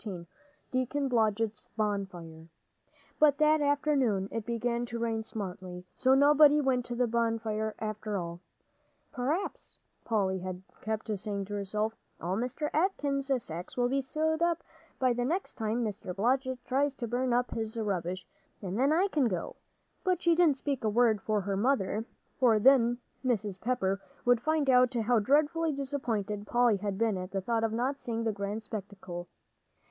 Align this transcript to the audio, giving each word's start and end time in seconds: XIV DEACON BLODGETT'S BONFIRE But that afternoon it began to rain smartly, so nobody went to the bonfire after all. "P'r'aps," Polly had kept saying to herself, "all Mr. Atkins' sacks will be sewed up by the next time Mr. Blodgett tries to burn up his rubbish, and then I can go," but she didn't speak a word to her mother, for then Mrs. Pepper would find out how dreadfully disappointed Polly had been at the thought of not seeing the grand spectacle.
XIV 0.03 0.25
DEACON 0.71 1.09
BLODGETT'S 1.09 1.67
BONFIRE 1.77 2.47
But 3.19 3.37
that 3.37 3.61
afternoon 3.61 4.29
it 4.31 4.47
began 4.47 4.83
to 4.87 4.97
rain 4.97 5.23
smartly, 5.23 5.85
so 5.95 6.15
nobody 6.15 6.59
went 6.59 6.85
to 6.85 6.95
the 6.95 7.05
bonfire 7.05 7.75
after 7.77 8.17
all. 8.17 8.39
"P'r'aps," 9.13 9.77
Polly 10.03 10.39
had 10.39 10.63
kept 10.81 11.11
saying 11.19 11.45
to 11.45 11.53
herself, 11.53 11.93
"all 12.19 12.35
Mr. 12.35 12.71
Atkins' 12.73 13.31
sacks 13.43 13.77
will 13.77 13.89
be 13.89 14.01
sewed 14.01 14.41
up 14.41 14.63
by 14.97 15.13
the 15.13 15.23
next 15.23 15.53
time 15.53 15.83
Mr. 15.85 16.15
Blodgett 16.15 16.65
tries 16.65 16.95
to 16.95 17.07
burn 17.07 17.31
up 17.31 17.51
his 17.51 17.77
rubbish, 17.79 18.25
and 18.59 18.79
then 18.79 18.91
I 18.91 19.07
can 19.07 19.27
go," 19.27 19.55
but 20.03 20.19
she 20.23 20.33
didn't 20.33 20.57
speak 20.57 20.83
a 20.83 20.89
word 20.89 21.21
to 21.27 21.33
her 21.41 21.55
mother, 21.55 22.05
for 22.39 22.57
then 22.57 22.97
Mrs. 23.23 23.61
Pepper 23.61 24.01
would 24.25 24.41
find 24.41 24.67
out 24.67 24.95
how 24.95 25.19
dreadfully 25.19 25.71
disappointed 25.71 26.47
Polly 26.47 26.77
had 26.77 26.97
been 26.97 27.19
at 27.19 27.29
the 27.29 27.41
thought 27.41 27.63
of 27.63 27.71
not 27.71 27.99
seeing 27.99 28.23
the 28.23 28.31
grand 28.31 28.63
spectacle. 28.63 29.27